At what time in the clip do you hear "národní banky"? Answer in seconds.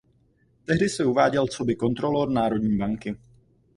2.29-3.15